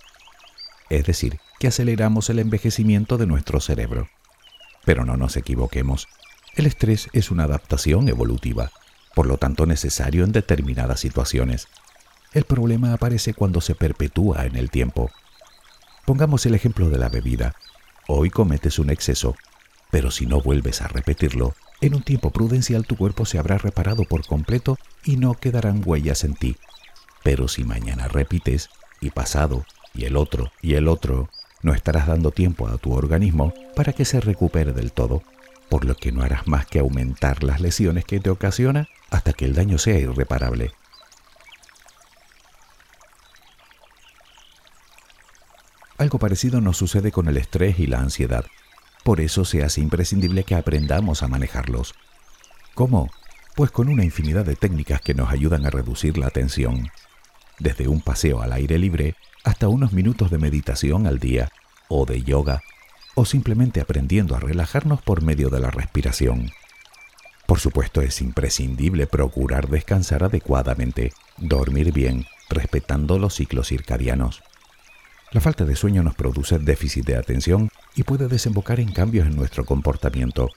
Es 0.88 1.04
decir, 1.04 1.40
que 1.58 1.68
aceleramos 1.68 2.30
el 2.30 2.38
envejecimiento 2.38 3.18
de 3.18 3.26
nuestro 3.26 3.60
cerebro. 3.60 4.08
Pero 4.84 5.04
no 5.04 5.16
nos 5.16 5.36
equivoquemos, 5.36 6.08
el 6.54 6.66
estrés 6.66 7.08
es 7.12 7.30
una 7.30 7.44
adaptación 7.44 8.08
evolutiva, 8.08 8.70
por 9.14 9.26
lo 9.26 9.36
tanto 9.36 9.66
necesario 9.66 10.24
en 10.24 10.32
determinadas 10.32 11.00
situaciones. 11.00 11.68
El 12.32 12.44
problema 12.44 12.92
aparece 12.92 13.34
cuando 13.34 13.60
se 13.60 13.74
perpetúa 13.74 14.46
en 14.46 14.56
el 14.56 14.70
tiempo. 14.70 15.10
Pongamos 16.04 16.46
el 16.46 16.54
ejemplo 16.54 16.88
de 16.88 16.98
la 16.98 17.08
bebida. 17.08 17.54
Hoy 18.08 18.30
cometes 18.30 18.78
un 18.78 18.90
exceso, 18.90 19.36
pero 19.90 20.10
si 20.10 20.26
no 20.26 20.40
vuelves 20.40 20.82
a 20.82 20.88
repetirlo, 20.88 21.54
en 21.80 21.94
un 21.94 22.02
tiempo 22.02 22.30
prudencial 22.30 22.86
tu 22.86 22.96
cuerpo 22.96 23.24
se 23.24 23.38
habrá 23.38 23.58
reparado 23.58 24.04
por 24.04 24.26
completo 24.26 24.78
y 25.04 25.16
no 25.16 25.34
quedarán 25.34 25.82
huellas 25.84 26.24
en 26.24 26.34
ti. 26.34 26.56
Pero 27.22 27.48
si 27.48 27.64
mañana 27.64 28.08
repites, 28.08 28.70
y 29.00 29.10
pasado, 29.10 29.64
y 29.94 30.04
el 30.04 30.16
otro, 30.16 30.52
y 30.62 30.74
el 30.74 30.88
otro, 30.88 31.30
no 31.62 31.74
estarás 31.74 32.06
dando 32.06 32.30
tiempo 32.30 32.68
a 32.68 32.78
tu 32.78 32.92
organismo 32.92 33.52
para 33.76 33.92
que 33.92 34.04
se 34.04 34.20
recupere 34.20 34.72
del 34.72 34.92
todo, 34.92 35.22
por 35.68 35.84
lo 35.84 35.94
que 35.94 36.12
no 36.12 36.22
harás 36.22 36.46
más 36.46 36.66
que 36.66 36.78
aumentar 36.78 37.42
las 37.42 37.60
lesiones 37.60 38.04
que 38.04 38.20
te 38.20 38.30
ocasiona 38.30 38.88
hasta 39.10 39.32
que 39.32 39.44
el 39.44 39.54
daño 39.54 39.78
sea 39.78 39.98
irreparable. 39.98 40.72
Algo 45.98 46.18
parecido 46.18 46.62
nos 46.62 46.78
sucede 46.78 47.12
con 47.12 47.28
el 47.28 47.36
estrés 47.36 47.78
y 47.78 47.86
la 47.86 48.00
ansiedad. 48.00 48.46
Por 49.04 49.20
eso 49.20 49.44
se 49.44 49.62
hace 49.62 49.82
imprescindible 49.82 50.44
que 50.44 50.54
aprendamos 50.54 51.22
a 51.22 51.28
manejarlos. 51.28 51.94
¿Cómo? 52.74 53.10
Pues 53.54 53.70
con 53.70 53.90
una 53.90 54.04
infinidad 54.04 54.46
de 54.46 54.56
técnicas 54.56 55.02
que 55.02 55.12
nos 55.12 55.30
ayudan 55.30 55.66
a 55.66 55.70
reducir 55.70 56.16
la 56.16 56.30
tensión. 56.30 56.90
Desde 57.60 57.88
un 57.88 58.00
paseo 58.00 58.40
al 58.40 58.52
aire 58.52 58.78
libre 58.78 59.14
hasta 59.44 59.68
unos 59.68 59.92
minutos 59.92 60.30
de 60.30 60.38
meditación 60.38 61.06
al 61.06 61.18
día, 61.18 61.50
o 61.88 62.06
de 62.06 62.22
yoga, 62.22 62.62
o 63.14 63.24
simplemente 63.24 63.80
aprendiendo 63.80 64.34
a 64.34 64.40
relajarnos 64.40 65.02
por 65.02 65.22
medio 65.22 65.50
de 65.50 65.60
la 65.60 65.70
respiración. 65.70 66.50
Por 67.46 67.60
supuesto 67.60 68.00
es 68.00 68.22
imprescindible 68.22 69.06
procurar 69.06 69.68
descansar 69.68 70.24
adecuadamente, 70.24 71.12
dormir 71.36 71.92
bien, 71.92 72.26
respetando 72.48 73.18
los 73.18 73.34
ciclos 73.34 73.68
circadianos. 73.68 74.42
La 75.32 75.40
falta 75.40 75.64
de 75.64 75.76
sueño 75.76 76.02
nos 76.02 76.14
produce 76.14 76.58
déficit 76.58 77.04
de 77.04 77.16
atención 77.16 77.68
y 77.94 78.04
puede 78.04 78.28
desembocar 78.28 78.80
en 78.80 78.92
cambios 78.92 79.26
en 79.26 79.36
nuestro 79.36 79.64
comportamiento. 79.64 80.48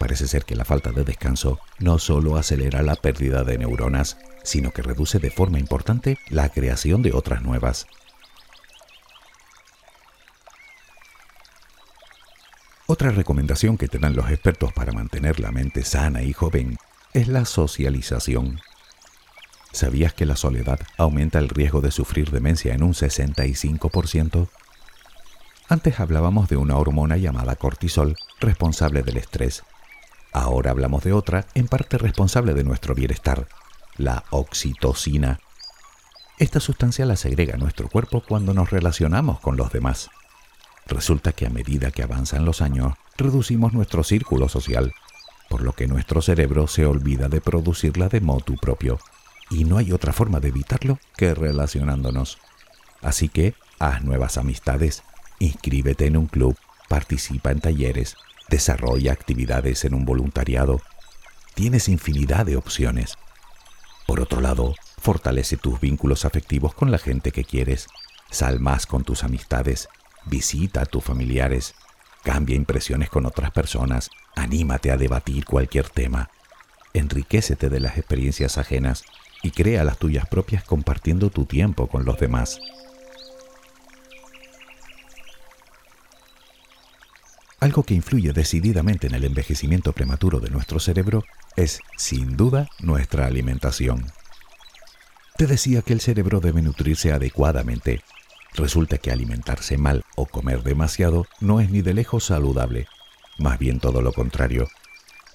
Parece 0.00 0.26
ser 0.26 0.46
que 0.46 0.56
la 0.56 0.64
falta 0.64 0.92
de 0.92 1.04
descanso 1.04 1.60
no 1.78 1.98
solo 1.98 2.38
acelera 2.38 2.80
la 2.80 2.96
pérdida 2.96 3.44
de 3.44 3.58
neuronas, 3.58 4.16
sino 4.42 4.70
que 4.70 4.80
reduce 4.80 5.18
de 5.18 5.30
forma 5.30 5.58
importante 5.58 6.16
la 6.30 6.48
creación 6.48 7.02
de 7.02 7.12
otras 7.12 7.42
nuevas. 7.42 7.86
Otra 12.86 13.10
recomendación 13.10 13.76
que 13.76 13.88
te 13.88 13.98
dan 13.98 14.16
los 14.16 14.30
expertos 14.30 14.72
para 14.72 14.92
mantener 14.92 15.38
la 15.38 15.52
mente 15.52 15.84
sana 15.84 16.22
y 16.22 16.32
joven 16.32 16.78
es 17.12 17.28
la 17.28 17.44
socialización. 17.44 18.58
¿Sabías 19.70 20.14
que 20.14 20.24
la 20.24 20.36
soledad 20.36 20.80
aumenta 20.96 21.38
el 21.38 21.50
riesgo 21.50 21.82
de 21.82 21.90
sufrir 21.90 22.30
demencia 22.30 22.72
en 22.72 22.84
un 22.84 22.94
65%? 22.94 24.48
Antes 25.68 26.00
hablábamos 26.00 26.48
de 26.48 26.56
una 26.56 26.78
hormona 26.78 27.18
llamada 27.18 27.54
cortisol, 27.54 28.16
responsable 28.40 29.02
del 29.02 29.18
estrés. 29.18 29.62
Ahora 30.32 30.70
hablamos 30.70 31.02
de 31.02 31.12
otra, 31.12 31.46
en 31.54 31.66
parte 31.66 31.98
responsable 31.98 32.54
de 32.54 32.64
nuestro 32.64 32.94
bienestar, 32.94 33.48
la 33.96 34.24
oxitocina. 34.30 35.40
Esta 36.38 36.60
sustancia 36.60 37.04
la 37.04 37.16
segrega 37.16 37.56
nuestro 37.56 37.88
cuerpo 37.88 38.22
cuando 38.26 38.54
nos 38.54 38.70
relacionamos 38.70 39.40
con 39.40 39.56
los 39.56 39.72
demás. 39.72 40.08
Resulta 40.86 41.32
que 41.32 41.46
a 41.46 41.50
medida 41.50 41.90
que 41.90 42.02
avanzan 42.02 42.44
los 42.44 42.62
años, 42.62 42.94
reducimos 43.16 43.72
nuestro 43.72 44.04
círculo 44.04 44.48
social, 44.48 44.92
por 45.48 45.62
lo 45.62 45.72
que 45.72 45.88
nuestro 45.88 46.22
cerebro 46.22 46.66
se 46.66 46.86
olvida 46.86 47.28
de 47.28 47.40
producirla 47.40 48.08
de 48.08 48.20
motu 48.20 48.56
propio. 48.56 48.98
Y 49.50 49.64
no 49.64 49.78
hay 49.78 49.92
otra 49.92 50.12
forma 50.12 50.40
de 50.40 50.48
evitarlo 50.48 50.98
que 51.16 51.34
relacionándonos. 51.34 52.38
Así 53.02 53.28
que 53.28 53.54
haz 53.78 54.02
nuevas 54.02 54.38
amistades, 54.38 55.02
inscríbete 55.40 56.06
en 56.06 56.16
un 56.16 56.26
club, 56.26 56.56
participa 56.88 57.50
en 57.50 57.60
talleres, 57.60 58.16
desarrolla 58.50 59.12
actividades 59.12 59.84
en 59.84 59.94
un 59.94 60.04
voluntariado. 60.04 60.82
Tienes 61.54 61.88
infinidad 61.88 62.44
de 62.44 62.56
opciones. 62.56 63.16
Por 64.06 64.20
otro 64.20 64.40
lado, 64.40 64.74
fortalece 64.98 65.56
tus 65.56 65.80
vínculos 65.80 66.24
afectivos 66.24 66.74
con 66.74 66.90
la 66.90 66.98
gente 66.98 67.30
que 67.30 67.44
quieres. 67.44 67.86
Sal 68.30 68.60
más 68.60 68.86
con 68.86 69.04
tus 69.04 69.24
amistades, 69.24 69.88
visita 70.26 70.82
a 70.82 70.86
tus 70.86 71.02
familiares, 71.02 71.74
cambia 72.22 72.56
impresiones 72.56 73.08
con 73.08 73.24
otras 73.24 73.52
personas, 73.52 74.10
anímate 74.36 74.90
a 74.90 74.96
debatir 74.96 75.44
cualquier 75.44 75.88
tema. 75.88 76.30
Enriquécete 76.92 77.68
de 77.68 77.80
las 77.80 77.98
experiencias 77.98 78.58
ajenas 78.58 79.04
y 79.42 79.52
crea 79.52 79.84
las 79.84 79.98
tuyas 79.98 80.26
propias 80.28 80.64
compartiendo 80.64 81.30
tu 81.30 81.46
tiempo 81.46 81.86
con 81.86 82.04
los 82.04 82.18
demás. 82.18 82.58
Algo 87.70 87.84
que 87.84 87.94
influye 87.94 88.32
decididamente 88.32 89.06
en 89.06 89.14
el 89.14 89.22
envejecimiento 89.22 89.92
prematuro 89.92 90.40
de 90.40 90.50
nuestro 90.50 90.80
cerebro 90.80 91.22
es, 91.54 91.78
sin 91.96 92.36
duda, 92.36 92.66
nuestra 92.80 93.26
alimentación. 93.26 94.06
Te 95.36 95.46
decía 95.46 95.80
que 95.82 95.92
el 95.92 96.00
cerebro 96.00 96.40
debe 96.40 96.62
nutrirse 96.62 97.12
adecuadamente. 97.12 98.02
Resulta 98.54 98.98
que 98.98 99.12
alimentarse 99.12 99.78
mal 99.78 100.04
o 100.16 100.26
comer 100.26 100.64
demasiado 100.64 101.28
no 101.38 101.60
es 101.60 101.70
ni 101.70 101.80
de 101.80 101.94
lejos 101.94 102.24
saludable, 102.24 102.88
más 103.38 103.60
bien 103.60 103.78
todo 103.78 104.02
lo 104.02 104.12
contrario. 104.12 104.66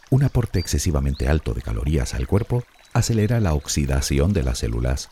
Un 0.10 0.24
aporte 0.24 0.60
excesivamente 0.60 1.30
alto 1.30 1.54
de 1.54 1.62
calorías 1.62 2.16
al 2.16 2.28
cuerpo 2.28 2.66
acelera 2.92 3.40
la 3.40 3.54
oxidación 3.54 4.34
de 4.34 4.44
las 4.44 4.60
células. 4.60 5.10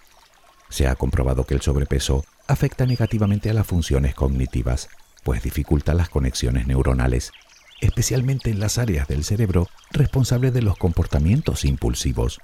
Se 0.67 0.87
ha 0.87 0.95
comprobado 0.95 1.45
que 1.45 1.53
el 1.53 1.61
sobrepeso 1.61 2.25
afecta 2.49 2.85
negativamente 2.85 3.49
a 3.49 3.53
las 3.53 3.65
funciones 3.65 4.13
cognitivas, 4.13 4.89
pues 5.23 5.43
dificulta 5.43 5.93
las 5.93 6.09
conexiones 6.09 6.67
neuronales, 6.67 7.31
especialmente 7.81 8.49
en 8.49 8.59
las 8.59 8.77
áreas 8.77 9.07
del 9.07 9.23
cerebro 9.23 9.67
responsables 9.91 10.53
de 10.53 10.61
los 10.61 10.77
comportamientos 10.77 11.65
impulsivos. 11.65 12.39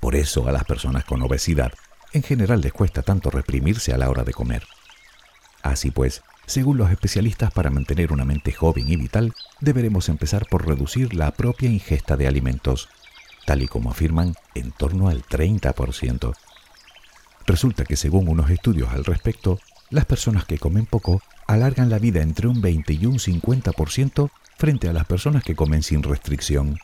Por 0.00 0.14
eso 0.14 0.48
a 0.48 0.52
las 0.52 0.64
personas 0.64 1.04
con 1.04 1.22
obesidad 1.22 1.72
en 2.12 2.22
general 2.22 2.60
les 2.60 2.72
cuesta 2.72 3.02
tanto 3.02 3.30
reprimirse 3.30 3.92
a 3.92 3.98
la 3.98 4.08
hora 4.10 4.24
de 4.24 4.32
comer. 4.32 4.64
Así 5.62 5.90
pues, 5.90 6.22
según 6.46 6.78
los 6.78 6.90
especialistas, 6.90 7.52
para 7.52 7.70
mantener 7.70 8.12
una 8.12 8.24
mente 8.24 8.52
joven 8.52 8.88
y 8.88 8.96
vital, 8.96 9.34
deberemos 9.60 10.08
empezar 10.08 10.46
por 10.46 10.66
reducir 10.66 11.14
la 11.14 11.32
propia 11.32 11.68
ingesta 11.68 12.16
de 12.16 12.28
alimentos, 12.28 12.88
tal 13.46 13.62
y 13.62 13.68
como 13.68 13.90
afirman, 13.90 14.34
en 14.54 14.70
torno 14.70 15.08
al 15.08 15.24
30%. 15.24 16.34
Resulta 17.46 17.84
que 17.84 17.96
según 17.96 18.28
unos 18.28 18.50
estudios 18.50 18.90
al 18.92 19.04
respecto, 19.04 19.58
las 19.90 20.04
personas 20.04 20.44
que 20.44 20.58
comen 20.58 20.86
poco 20.86 21.22
alargan 21.46 21.90
la 21.90 21.98
vida 21.98 22.22
entre 22.22 22.48
un 22.48 22.60
20 22.60 22.92
y 22.94 23.06
un 23.06 23.18
50% 23.18 24.30
frente 24.56 24.88
a 24.88 24.92
las 24.92 25.06
personas 25.06 25.44
que 25.44 25.54
comen 25.54 25.82
sin 25.82 26.02
restricción. 26.02 26.78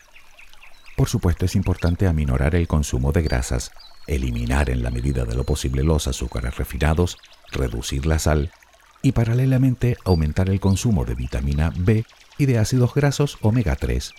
Por 0.97 1.09
supuesto 1.09 1.47
es 1.47 1.57
importante 1.57 2.07
aminorar 2.07 2.55
el 2.55 2.69
consumo 2.69 3.13
de 3.13 3.23
grasas, 3.23 3.73
eliminar 4.07 4.71
en 4.71 4.83
la 4.83 4.91
medida 4.91 5.25
de 5.25 5.35
lo 5.35 5.45
posible 5.45 5.83
los 5.83 6.07
azúcares 6.07 6.57
refinados, 6.57 7.19
reducir 7.51 8.07
la 8.07 8.19
sal 8.19 8.53
y 9.01 9.13
paralelamente 9.13 9.97
aumentar 10.05 10.49
el 10.49 10.61
consumo 10.61 11.05
de 11.05 11.15
vitamina 11.15 11.73
B 11.77 12.05
y 12.39 12.47
de 12.47 12.59
ácidos 12.59 12.95
grasos 12.95 13.39
omega 13.41 13.75
3. 13.75 14.13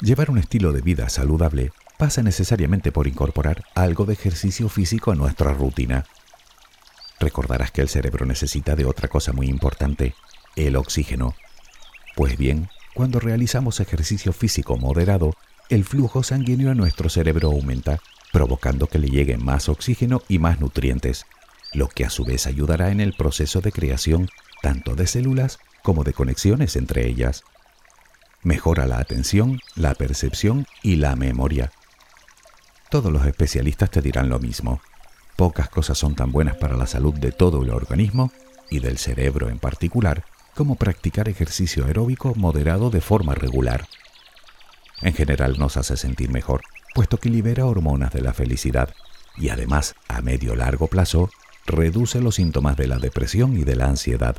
Llevar 0.00 0.30
un 0.30 0.38
estilo 0.38 0.72
de 0.72 0.82
vida 0.82 1.08
saludable 1.08 1.72
pasa 1.96 2.22
necesariamente 2.22 2.92
por 2.92 3.06
incorporar 3.06 3.64
algo 3.74 4.04
de 4.04 4.12
ejercicio 4.12 4.68
físico 4.68 5.10
a 5.10 5.14
nuestra 5.14 5.52
rutina. 5.52 6.04
Recordarás 7.18 7.70
que 7.70 7.80
el 7.80 7.88
cerebro 7.88 8.26
necesita 8.26 8.76
de 8.76 8.84
otra 8.84 9.08
cosa 9.08 9.32
muy 9.32 9.48
importante, 9.48 10.14
el 10.56 10.76
oxígeno. 10.76 11.34
Pues 12.14 12.36
bien, 12.36 12.68
cuando 12.94 13.20
realizamos 13.20 13.80
ejercicio 13.80 14.32
físico 14.32 14.76
moderado, 14.76 15.34
el 15.68 15.84
flujo 15.84 16.22
sanguíneo 16.22 16.70
a 16.70 16.74
nuestro 16.74 17.08
cerebro 17.08 17.48
aumenta, 17.48 17.98
provocando 18.32 18.86
que 18.86 18.98
le 18.98 19.08
llegue 19.08 19.36
más 19.38 19.68
oxígeno 19.68 20.22
y 20.28 20.38
más 20.38 20.60
nutrientes, 20.60 21.26
lo 21.72 21.88
que 21.88 22.04
a 22.04 22.10
su 22.10 22.24
vez 22.24 22.46
ayudará 22.46 22.90
en 22.90 23.00
el 23.00 23.14
proceso 23.14 23.60
de 23.60 23.72
creación 23.72 24.28
tanto 24.62 24.94
de 24.94 25.06
células 25.06 25.58
como 25.82 26.04
de 26.04 26.12
conexiones 26.12 26.76
entre 26.76 27.06
ellas. 27.06 27.44
Mejora 28.42 28.86
la 28.86 28.98
atención, 28.98 29.60
la 29.74 29.94
percepción 29.94 30.66
y 30.82 30.96
la 30.96 31.16
memoria, 31.16 31.72
todos 32.90 33.12
los 33.12 33.26
especialistas 33.26 33.90
te 33.90 34.02
dirán 34.02 34.28
lo 34.28 34.38
mismo. 34.38 34.80
Pocas 35.36 35.68
cosas 35.68 35.98
son 35.98 36.14
tan 36.14 36.32
buenas 36.32 36.56
para 36.56 36.76
la 36.76 36.86
salud 36.86 37.14
de 37.14 37.32
todo 37.32 37.62
el 37.62 37.70
organismo 37.70 38.32
y 38.70 38.80
del 38.80 38.98
cerebro 38.98 39.48
en 39.48 39.58
particular 39.58 40.24
como 40.54 40.76
practicar 40.76 41.28
ejercicio 41.28 41.84
aeróbico 41.84 42.34
moderado 42.34 42.90
de 42.90 43.00
forma 43.00 43.34
regular. 43.34 43.86
En 45.02 45.12
general 45.12 45.58
nos 45.58 45.76
hace 45.76 45.96
sentir 45.96 46.30
mejor, 46.30 46.62
puesto 46.94 47.18
que 47.18 47.28
libera 47.28 47.66
hormonas 47.66 48.12
de 48.12 48.22
la 48.22 48.32
felicidad 48.32 48.94
y 49.36 49.50
además, 49.50 49.94
a 50.08 50.22
medio 50.22 50.56
largo 50.56 50.86
plazo, 50.86 51.28
reduce 51.66 52.20
los 52.20 52.36
síntomas 52.36 52.76
de 52.76 52.86
la 52.86 52.98
depresión 52.98 53.56
y 53.56 53.64
de 53.64 53.76
la 53.76 53.86
ansiedad. 53.86 54.36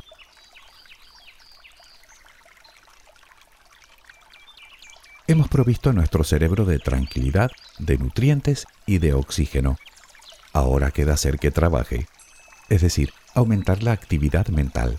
Hemos 5.28 5.48
provisto 5.48 5.90
a 5.90 5.92
nuestro 5.92 6.24
cerebro 6.24 6.64
de 6.64 6.78
tranquilidad, 6.78 7.50
de 7.78 7.98
nutrientes 7.98 8.66
y 8.86 8.96
de 8.96 9.12
oxígeno. 9.12 9.76
Ahora 10.54 10.90
queda 10.90 11.12
hacer 11.12 11.38
que 11.38 11.50
trabaje, 11.50 12.06
es 12.70 12.80
decir, 12.80 13.12
aumentar 13.34 13.82
la 13.82 13.92
actividad 13.92 14.48
mental. 14.48 14.98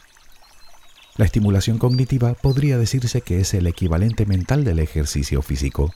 La 1.18 1.26
estimulación 1.26 1.80
cognitiva 1.80 2.36
podría 2.36 2.78
decirse 2.78 3.22
que 3.22 3.42
es 3.42 3.56
el 3.56 3.66
equivalente 3.66 4.28
mental 4.28 4.64
del 4.64 4.78
ejercicio 4.78 5.42
físico. 5.42 5.92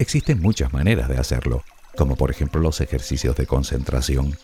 Existen 0.00 0.40
muchas 0.40 0.72
maneras 0.72 1.08
de 1.08 1.18
hacerlo, 1.18 1.62
como 1.96 2.16
por 2.16 2.32
ejemplo 2.32 2.60
los 2.60 2.80
ejercicios 2.80 3.36
de 3.36 3.46
concentración. 3.46 4.36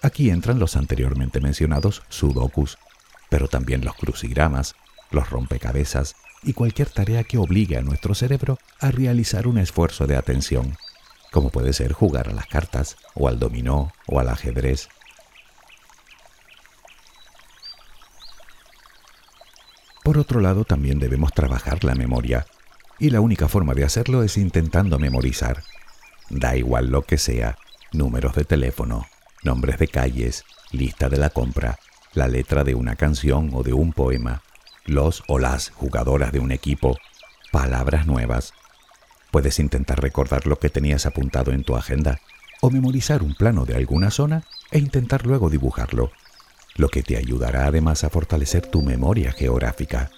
Aquí 0.00 0.30
entran 0.30 0.60
los 0.60 0.76
anteriormente 0.76 1.40
mencionados 1.40 2.02
sudokus, 2.08 2.78
pero 3.28 3.48
también 3.48 3.84
los 3.84 3.96
crucigramas, 3.96 4.76
los 5.10 5.28
rompecabezas 5.28 6.14
y 6.42 6.52
cualquier 6.52 6.90
tarea 6.90 7.24
que 7.24 7.38
obligue 7.38 7.76
a 7.76 7.82
nuestro 7.82 8.14
cerebro 8.14 8.58
a 8.80 8.90
realizar 8.90 9.46
un 9.46 9.58
esfuerzo 9.58 10.06
de 10.06 10.16
atención, 10.16 10.76
como 11.30 11.50
puede 11.50 11.72
ser 11.72 11.92
jugar 11.92 12.28
a 12.28 12.32
las 12.32 12.46
cartas, 12.46 12.96
o 13.14 13.28
al 13.28 13.38
dominó, 13.38 13.92
o 14.06 14.20
al 14.20 14.28
ajedrez. 14.28 14.88
Por 20.02 20.18
otro 20.18 20.40
lado, 20.40 20.64
también 20.64 20.98
debemos 20.98 21.32
trabajar 21.32 21.84
la 21.84 21.94
memoria, 21.94 22.46
y 22.98 23.10
la 23.10 23.20
única 23.20 23.48
forma 23.48 23.74
de 23.74 23.84
hacerlo 23.84 24.22
es 24.22 24.36
intentando 24.36 24.98
memorizar. 24.98 25.62
Da 26.30 26.56
igual 26.56 26.88
lo 26.90 27.02
que 27.02 27.18
sea, 27.18 27.56
números 27.92 28.34
de 28.34 28.44
teléfono, 28.44 29.06
nombres 29.42 29.78
de 29.78 29.88
calles, 29.88 30.44
lista 30.72 31.08
de 31.08 31.16
la 31.16 31.30
compra, 31.30 31.78
la 32.12 32.28
letra 32.28 32.64
de 32.64 32.74
una 32.74 32.96
canción 32.96 33.50
o 33.52 33.62
de 33.62 33.72
un 33.72 33.92
poema, 33.92 34.42
los 34.90 35.22
o 35.28 35.38
las 35.38 35.70
jugadoras 35.70 36.32
de 36.32 36.40
un 36.40 36.50
equipo, 36.50 36.98
palabras 37.52 38.06
nuevas. 38.06 38.52
Puedes 39.30 39.60
intentar 39.60 40.02
recordar 40.02 40.46
lo 40.46 40.58
que 40.58 40.68
tenías 40.68 41.06
apuntado 41.06 41.52
en 41.52 41.62
tu 41.62 41.76
agenda 41.76 42.20
o 42.60 42.70
memorizar 42.70 43.22
un 43.22 43.34
plano 43.34 43.64
de 43.64 43.76
alguna 43.76 44.10
zona 44.10 44.42
e 44.72 44.78
intentar 44.78 45.24
luego 45.24 45.48
dibujarlo, 45.48 46.10
lo 46.74 46.88
que 46.88 47.04
te 47.04 47.16
ayudará 47.16 47.66
además 47.66 48.02
a 48.02 48.10
fortalecer 48.10 48.66
tu 48.66 48.82
memoria 48.82 49.30
geográfica. 49.32 50.10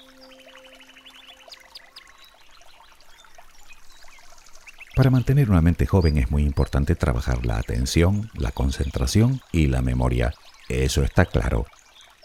Para 4.96 5.10
mantener 5.10 5.50
una 5.50 5.60
mente 5.60 5.86
joven 5.86 6.16
es 6.16 6.30
muy 6.30 6.44
importante 6.44 6.94
trabajar 6.94 7.44
la 7.44 7.58
atención, 7.58 8.30
la 8.34 8.52
concentración 8.52 9.42
y 9.52 9.66
la 9.66 9.82
memoria. 9.82 10.32
Eso 10.68 11.02
está 11.02 11.26
claro. 11.26 11.66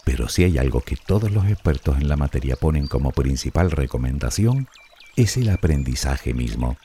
Pero 0.08 0.30
si 0.30 0.46
hay 0.46 0.58
algo 0.58 0.80
que 0.80 0.96
todos 0.96 1.32
los 1.32 1.48
expertos 1.48 1.98
en 1.98 2.08
la 2.08 2.16
materia 2.16 2.56
ponen 2.56 2.88
como 2.88 3.12
principal 3.12 3.72
recomendación, 3.72 4.70
es 5.18 5.36
el 5.36 5.50
aprendizaje 5.50 6.34
mismo. 6.34 6.78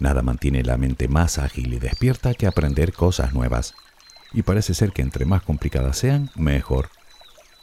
Nada 0.00 0.20
mantiene 0.20 0.64
la 0.64 0.76
mente 0.76 1.06
más 1.06 1.38
ágil 1.38 1.72
y 1.72 1.78
despierta 1.78 2.34
que 2.34 2.48
aprender 2.48 2.92
cosas 2.92 3.34
nuevas. 3.34 3.74
Y 4.32 4.42
parece 4.42 4.74
ser 4.74 4.90
que 4.90 5.02
entre 5.02 5.26
más 5.26 5.42
complicadas 5.42 5.96
sean, 5.96 6.28
mejor. 6.34 6.88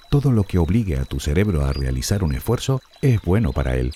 Todo 0.10 0.32
lo 0.32 0.46
que 0.46 0.58
obligue 0.58 0.98
a 0.98 1.04
tu 1.04 1.20
cerebro 1.20 1.66
a 1.66 1.74
realizar 1.74 2.24
un 2.24 2.34
esfuerzo 2.34 2.82
es 3.02 3.22
bueno 3.24 3.52
para 3.52 3.76
él, 3.76 3.94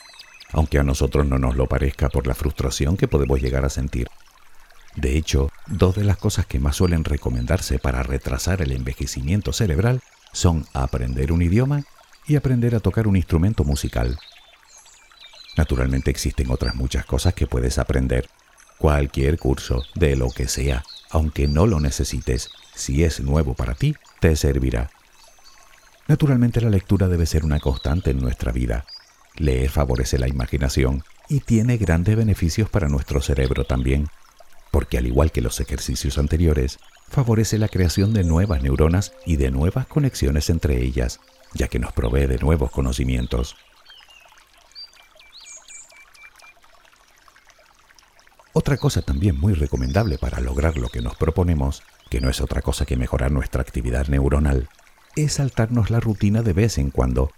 aunque 0.52 0.78
a 0.78 0.84
nosotros 0.84 1.26
no 1.26 1.40
nos 1.40 1.56
lo 1.56 1.68
parezca 1.68 2.10
por 2.10 2.28
la 2.28 2.36
frustración 2.36 2.98
que 2.98 3.08
podemos 3.08 3.42
llegar 3.42 3.64
a 3.64 3.70
sentir. 3.70 4.10
De 4.98 5.18
hecho, 5.18 5.50
dos 5.68 5.96
de 5.96 6.04
las 6.04 6.18
cosas 6.18 6.46
que 6.46 6.60
más 6.60 6.76
suelen 6.76 7.06
recomendarse 7.06 7.80
para 7.80 8.04
retrasar 8.04 8.62
el 8.62 8.74
envejecimiento 8.74 9.54
cerebral 9.54 10.02
son 10.36 10.66
aprender 10.74 11.32
un 11.32 11.42
idioma 11.42 11.86
y 12.28 12.36
aprender 12.36 12.76
a 12.76 12.82
tocar 12.82 13.08
un 13.08 13.16
instrumento 13.16 13.64
musical. 13.64 14.20
Naturalmente 15.56 16.12
existen 16.12 16.52
otras 16.52 16.76
muchas 16.76 17.06
cosas 17.06 17.34
que 17.34 17.48
puedes 17.48 17.80
aprender. 17.80 18.28
Cualquier 18.78 19.40
curso, 19.40 19.84
de 19.96 20.18
lo 20.18 20.30
que 20.30 20.50
sea, 20.50 20.84
aunque 21.10 21.48
no 21.48 21.66
lo 21.66 21.80
necesites, 21.80 22.50
si 22.76 23.06
es 23.06 23.22
nuevo 23.22 23.54
para 23.54 23.76
ti, 23.76 23.96
te 24.20 24.36
servirá. 24.36 24.90
Naturalmente 26.10 26.60
la 26.60 26.70
lectura 26.70 27.08
debe 27.08 27.26
ser 27.26 27.46
una 27.46 27.62
constante 27.62 28.12
en 28.12 28.20
nuestra 28.20 28.52
vida. 28.52 28.86
Leer 29.38 29.70
favorece 29.70 30.20
la 30.20 30.28
imaginación 30.28 31.04
y 31.30 31.40
tiene 31.40 31.78
grandes 31.78 32.18
beneficios 32.18 32.70
para 32.70 32.90
nuestro 32.90 33.22
cerebro 33.22 33.64
también, 33.64 34.10
porque 34.70 34.98
al 34.98 35.08
igual 35.08 35.32
que 35.32 35.42
los 35.42 35.62
ejercicios 35.62 36.18
anteriores, 36.18 36.80
favorece 37.10 37.58
la 37.58 37.68
creación 37.68 38.14
de 38.14 38.24
nuevas 38.24 38.62
neuronas 38.62 39.14
y 39.26 39.38
de 39.38 39.52
nuevas 39.52 39.88
conexiones 39.88 40.50
entre 40.50 40.82
ellas, 40.82 41.20
ya 41.54 41.68
que 41.68 41.80
nos 41.80 41.94
provee 41.94 42.28
de 42.28 42.38
nuevos 42.38 42.72
conocimientos. 42.72 43.56
Otra 48.54 48.78
cosa 48.78 49.02
también 49.02 49.38
muy 49.38 49.54
recomendable 49.54 50.18
para 50.18 50.40
lograr 50.40 50.78
lo 50.78 50.88
que 50.90 51.02
nos 51.02 51.16
proponemos, 51.16 51.84
que 52.10 52.22
no 52.22 52.30
es 52.30 52.40
otra 52.40 52.62
cosa 52.62 52.86
que 52.86 52.96
mejorar 52.96 53.32
nuestra 53.32 53.62
actividad 53.62 54.08
neuronal, 54.08 54.70
es 55.16 55.34
saltarnos 55.34 55.90
la 55.90 56.00
rutina 56.00 56.42
de 56.42 56.54
vez 56.54 56.78
en 56.78 56.90
cuando, 56.90 57.32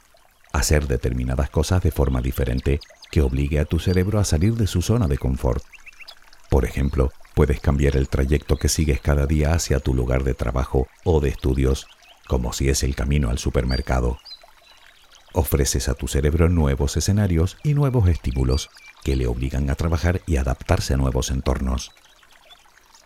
hacer 0.53 0.87
determinadas 0.87 1.49
cosas 1.49 1.81
de 1.81 1.91
forma 1.91 2.21
diferente 2.21 2.79
que 3.11 3.21
obligue 3.21 3.59
a 3.59 3.65
tu 3.65 3.79
cerebro 3.79 4.19
a 4.19 4.25
salir 4.25 4.55
de 4.55 4.67
su 4.67 4.81
zona 4.81 5.07
de 5.07 5.17
confort. 5.17 5.63
Por 6.49 6.65
ejemplo, 6.65 7.11
puedes 7.37 7.59
cambiar 7.59 7.95
el 7.97 8.09
trayecto 8.09 8.57
que 8.57 8.67
sigues 8.67 8.99
cada 8.99 9.27
día 9.27 9.53
hacia 9.53 9.79
tu 9.79 9.93
lugar 9.93 10.23
de 10.23 10.33
trabajo 10.33 10.87
o 11.03 11.19
de 11.19 11.29
estudios, 11.29 11.85
como 12.27 12.51
si 12.51 12.67
es 12.67 12.81
el 12.81 12.95
camino 12.95 13.29
al 13.29 13.37
supermercado. 13.37 14.17
Ofreces 15.33 15.87
a 15.87 15.93
tu 15.93 16.07
cerebro 16.07 16.49
nuevos 16.49 16.97
escenarios 16.97 17.57
y 17.63 17.75
nuevos 17.75 18.09
estímulos 18.09 18.71
que 19.03 19.15
le 19.15 19.27
obligan 19.27 19.69
a 19.69 19.75
trabajar 19.75 20.23
y 20.25 20.37
adaptarse 20.37 20.95
a 20.95 20.97
nuevos 20.97 21.29
entornos. 21.29 21.91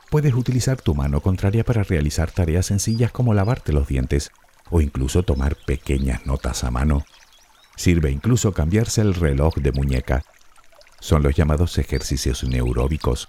Puedes 0.10 0.34
utilizar 0.34 0.82
tu 0.82 0.96
mano 0.96 1.20
contraria 1.20 1.66
para 1.66 1.84
realizar 1.84 2.32
tareas 2.32 2.68
sencillas 2.68 3.12
como 3.12 3.34
lavarte 3.34 3.74
los 3.74 3.90
dientes 3.90 4.32
o 4.70 4.80
incluso 4.80 5.24
tomar 5.24 5.58
pequeñas 5.58 6.26
notas 6.26 6.64
a 6.64 6.72
mano. 6.72 7.04
Sirve 7.76 8.12
incluso 8.12 8.54
cambiarse 8.54 9.02
el 9.02 9.14
reloj 9.14 9.56
de 9.56 9.74
muñeca. 9.74 10.24
Son 11.02 11.22
los 11.22 11.36
llamados 11.36 11.78
ejercicios 11.78 12.46
neuróbicos, 12.46 13.28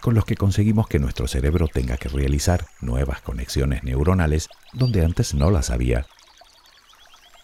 con 0.00 0.14
los 0.14 0.24
que 0.24 0.36
conseguimos 0.36 0.86
que 0.86 0.98
nuestro 0.98 1.26
cerebro 1.26 1.68
tenga 1.68 1.96
que 1.96 2.08
realizar 2.08 2.66
nuevas 2.80 3.20
conexiones 3.20 3.82
neuronales 3.84 4.48
donde 4.72 5.04
antes 5.04 5.34
no 5.34 5.50
las 5.50 5.70
había. 5.70 6.06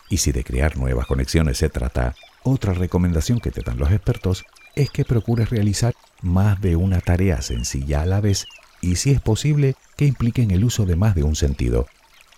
Y 0.09 0.19
si 0.19 0.33
de 0.33 0.45
crear 0.45 0.77
nuevas 0.77 1.07
conexiones 1.07 1.59
se 1.59 1.69
trata, 1.69 2.15
otra 2.43 2.75
recomendación 2.75 3.41
que 3.41 3.51
te 3.51 3.63
dan 3.63 3.79
los 3.79 3.91
expertos 3.91 4.45
es 4.75 4.91
que 4.91 5.05
procures 5.05 5.51
realizar 5.51 5.95
más 6.23 6.61
de 6.61 6.77
una 6.77 7.01
tarea 7.01 7.41
sencilla 7.43 8.03
a 8.03 8.07
la 8.07 8.21
vez 8.21 8.47
y 8.81 8.97
si 8.97 9.11
es 9.11 9.21
posible 9.21 9.77
que 9.97 10.07
impliquen 10.07 10.51
el 10.51 10.65
uso 10.65 10.87
de 10.87 10.97
más 10.97 11.15
de 11.15 11.23
un 11.23 11.37
sentido. 11.37 11.87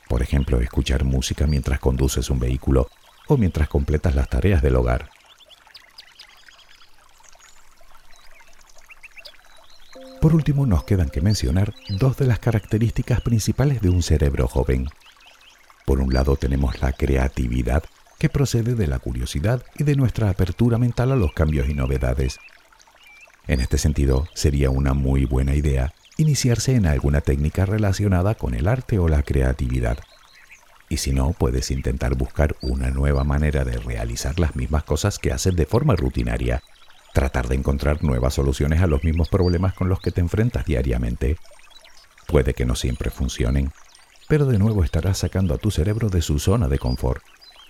Por 0.08 0.22
ejemplo, 0.22 0.60
escuchar 0.60 1.04
música 1.04 1.46
mientras 1.46 1.80
conduces 1.80 2.30
un 2.30 2.38
vehículo 2.38 2.88
o 3.26 3.36
mientras 3.36 3.68
completas 3.68 4.14
las 4.14 4.28
tareas 4.28 4.62
del 4.62 4.76
hogar. 4.76 5.10
Por 10.24 10.34
último, 10.34 10.64
nos 10.64 10.84
quedan 10.84 11.10
que 11.10 11.20
mencionar 11.20 11.74
dos 11.98 12.16
de 12.16 12.26
las 12.26 12.38
características 12.38 13.20
principales 13.20 13.82
de 13.82 13.90
un 13.90 14.02
cerebro 14.02 14.48
joven. 14.48 14.88
Por 15.84 16.00
un 16.00 16.14
lado 16.14 16.36
tenemos 16.36 16.80
la 16.80 16.94
creatividad 16.94 17.84
que 18.18 18.30
procede 18.30 18.74
de 18.74 18.86
la 18.86 19.00
curiosidad 19.00 19.62
y 19.76 19.84
de 19.84 19.96
nuestra 19.96 20.30
apertura 20.30 20.78
mental 20.78 21.12
a 21.12 21.16
los 21.16 21.34
cambios 21.34 21.68
y 21.68 21.74
novedades. 21.74 22.38
En 23.48 23.60
este 23.60 23.76
sentido, 23.76 24.26
sería 24.32 24.70
una 24.70 24.94
muy 24.94 25.26
buena 25.26 25.54
idea 25.54 25.92
iniciarse 26.16 26.74
en 26.74 26.86
alguna 26.86 27.20
técnica 27.20 27.66
relacionada 27.66 28.34
con 28.34 28.54
el 28.54 28.66
arte 28.66 28.98
o 28.98 29.08
la 29.08 29.22
creatividad. 29.24 29.98
Y 30.88 30.96
si 30.96 31.12
no, 31.12 31.32
puedes 31.32 31.70
intentar 31.70 32.14
buscar 32.14 32.56
una 32.62 32.88
nueva 32.88 33.24
manera 33.24 33.62
de 33.64 33.76
realizar 33.76 34.40
las 34.40 34.56
mismas 34.56 34.84
cosas 34.84 35.18
que 35.18 35.32
haces 35.32 35.54
de 35.54 35.66
forma 35.66 35.96
rutinaria. 35.96 36.62
Tratar 37.14 37.48
de 37.48 37.54
encontrar 37.54 38.04
nuevas 38.04 38.34
soluciones 38.34 38.82
a 38.82 38.86
los 38.86 39.02
mismos 39.02 39.30
problemas 39.30 39.72
con 39.72 39.88
los 39.88 40.00
que 40.00 40.10
te 40.10 40.20
enfrentas 40.20 40.66
diariamente. 40.66 41.38
Puede 42.26 42.52
que 42.52 42.66
no 42.66 42.74
siempre 42.74 43.08
funcionen, 43.10 43.72
pero 44.28 44.44
de 44.44 44.58
nuevo 44.58 44.84
estarás 44.84 45.16
sacando 45.16 45.54
a 45.54 45.58
tu 45.58 45.70
cerebro 45.70 46.10
de 46.10 46.20
su 46.20 46.38
zona 46.38 46.68
de 46.68 46.78
confort 46.78 47.22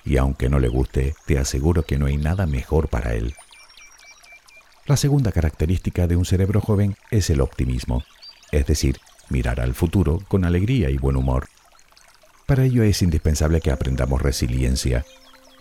y 0.04 0.16
aunque 0.16 0.48
no 0.48 0.58
le 0.58 0.68
guste, 0.68 1.14
te 1.26 1.38
aseguro 1.38 1.82
que 1.82 1.98
no 1.98 2.06
hay 2.06 2.16
nada 2.16 2.46
mejor 2.46 2.88
para 2.88 3.14
él. 3.14 3.34
La 4.86 4.96
segunda 4.96 5.32
característica 5.32 6.06
de 6.06 6.16
un 6.16 6.24
cerebro 6.24 6.60
joven 6.60 6.96
es 7.10 7.30
el 7.30 7.40
optimismo, 7.40 8.02
es 8.50 8.66
decir, 8.66 8.98
mirar 9.30 9.60
al 9.60 9.74
futuro 9.74 10.22
con 10.28 10.44
alegría 10.44 10.90
y 10.90 10.98
buen 10.98 11.16
humor. 11.16 11.48
Para 12.46 12.64
ello 12.64 12.82
es 12.82 13.00
indispensable 13.00 13.60
que 13.62 13.70
aprendamos 13.70 14.20
resiliencia, 14.20 15.04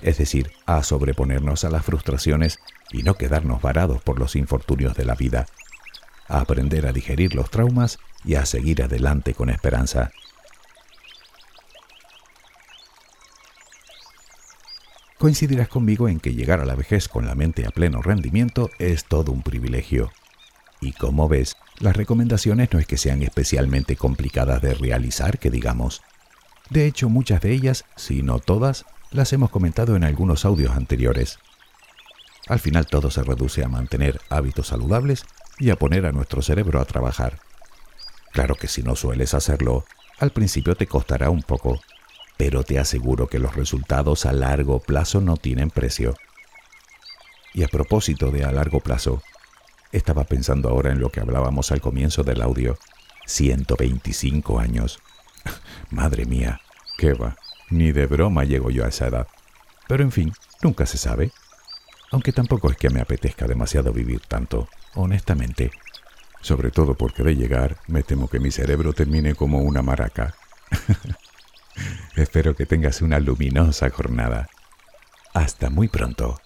es 0.04 0.18
decir, 0.18 0.52
a 0.66 0.84
sobreponernos 0.84 1.64
a 1.64 1.70
las 1.70 1.84
frustraciones 1.84 2.60
y 2.92 3.04
no 3.04 3.16
quedarnos 3.16 3.62
varados 3.62 4.02
por 4.02 4.20
los 4.20 4.36
infortunios 4.36 4.96
de 4.96 5.06
la 5.06 5.16
vida, 5.16 5.48
a 6.28 6.40
aprender 6.40 6.86
a 6.86 6.94
digerir 6.94 7.36
los 7.36 7.50
traumas 7.50 7.98
y 8.24 8.36
a 8.36 8.46
seguir 8.46 8.84
adelante 8.84 9.34
con 9.34 9.50
esperanza. 9.50 10.12
coincidirás 15.24 15.70
conmigo 15.70 16.10
en 16.10 16.20
que 16.20 16.34
llegar 16.34 16.60
a 16.60 16.66
la 16.66 16.76
vejez 16.76 17.08
con 17.08 17.26
la 17.26 17.34
mente 17.34 17.66
a 17.66 17.70
pleno 17.70 18.02
rendimiento 18.02 18.70
es 18.78 19.06
todo 19.06 19.32
un 19.32 19.42
privilegio. 19.42 20.12
Y 20.82 20.92
como 20.92 21.30
ves, 21.30 21.56
las 21.80 21.96
recomendaciones 21.96 22.74
no 22.74 22.80
es 22.80 22.86
que 22.86 22.98
sean 22.98 23.24
especialmente 23.24 23.96
complicadas 23.96 24.62
de 24.62 24.74
realizar, 24.74 25.40
que 25.40 25.50
digamos. 25.50 26.02
De 26.70 26.88
hecho, 26.88 27.08
muchas 27.08 27.40
de 27.40 27.54
ellas, 27.54 27.86
si 27.96 28.22
no 28.22 28.40
todas, 28.40 28.84
las 29.14 29.32
hemos 29.32 29.50
comentado 29.52 29.96
en 29.96 30.04
algunos 30.04 30.44
audios 30.44 30.76
anteriores. 30.76 31.40
Al 32.48 32.60
final 32.60 32.88
todo 32.88 33.12
se 33.12 33.24
reduce 33.24 33.64
a 33.64 33.70
mantener 33.70 34.20
hábitos 34.30 34.68
saludables 34.68 35.26
y 35.60 35.70
a 35.70 35.76
poner 35.76 36.06
a 36.06 36.12
nuestro 36.12 36.42
cerebro 36.42 36.82
a 36.82 36.86
trabajar. 36.86 37.40
Claro 38.32 38.56
que 38.56 38.68
si 38.68 38.82
no 38.82 38.96
sueles 38.96 39.34
hacerlo, 39.34 39.86
al 40.20 40.32
principio 40.32 40.76
te 40.76 40.88
costará 40.88 41.30
un 41.30 41.44
poco, 41.44 41.80
pero 42.38 42.64
te 42.64 42.80
aseguro 42.80 43.28
que 43.28 43.40
los 43.40 43.56
resultados 43.56 44.26
a 44.26 44.34
largo 44.34 44.80
plazo 44.80 45.22
no 45.22 45.38
tienen 45.38 45.70
precio. 45.70 46.16
Y 47.54 47.64
a 47.64 47.68
propósito 47.68 48.32
de 48.32 48.44
a 48.44 48.52
largo 48.52 48.80
plazo, 48.80 49.22
estaba 49.92 50.24
pensando 50.24 50.70
ahora 50.70 50.92
en 50.92 51.00
lo 51.00 51.12
que 51.12 51.20
hablábamos 51.20 51.72
al 51.72 51.82
comienzo 51.82 52.24
del 52.24 52.42
audio. 52.42 52.80
125 53.28 54.60
años. 54.60 55.00
Madre 55.92 56.26
mía, 56.26 56.60
qué 56.98 57.14
va, 57.14 57.38
ni 57.74 57.92
de 57.92 58.06
broma 58.06 58.44
llego 58.44 58.70
yo 58.70 58.86
a 58.86 58.90
esa 58.90 59.08
edad. 59.08 59.28
Pero 59.88 60.04
en 60.04 60.12
fin, 60.12 60.34
nunca 60.62 60.86
se 60.86 60.98
sabe. 60.98 61.32
Aunque 62.12 62.32
tampoco 62.32 62.70
es 62.70 62.78
que 62.78 62.90
me 62.90 63.02
apetezca 63.02 63.48
demasiado 63.48 63.92
vivir 63.92 64.22
tanto, 64.22 64.68
honestamente. 64.96 65.72
Sobre 66.42 66.72
todo 66.72 66.96
porque 66.96 67.24
de 67.24 67.36
llegar 67.36 67.78
me 67.88 68.04
temo 68.04 68.30
que 68.30 68.40
mi 68.40 68.52
cerebro 68.52 68.94
termine 68.94 69.34
como 69.34 69.60
una 69.62 69.82
maraca. 69.82 70.36
Espero 72.16 72.56
que 72.56 72.66
tengas 72.66 73.02
una 73.02 73.20
luminosa 73.20 73.90
jornada. 73.90 74.48
Hasta 75.34 75.70
muy 75.70 75.88
pronto. 75.88 76.43